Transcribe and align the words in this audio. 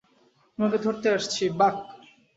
তোমাকে 0.53 0.77
ধরতে 0.77 1.07
আসছি, 1.17 1.43
বাক! 1.59 1.75